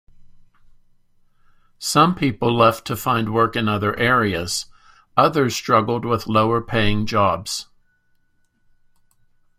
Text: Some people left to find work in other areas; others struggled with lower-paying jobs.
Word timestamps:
Some 1.77 2.15
people 2.15 2.51
left 2.55 2.87
to 2.87 2.95
find 2.95 3.31
work 3.31 3.55
in 3.55 3.69
other 3.69 3.95
areas; 3.99 4.65
others 5.15 5.55
struggled 5.55 6.05
with 6.05 6.25
lower-paying 6.25 7.05
jobs. 7.05 7.67